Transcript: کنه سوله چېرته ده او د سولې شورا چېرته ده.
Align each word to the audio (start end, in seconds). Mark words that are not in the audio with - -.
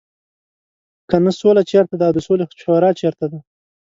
کنه 1.09 1.31
سوله 1.39 1.61
چېرته 1.71 1.95
ده 1.99 2.05
او 2.07 2.13
د 2.15 2.19
سولې 2.27 2.45
شورا 2.61 2.89
چېرته 2.99 3.25
ده. 3.31 3.39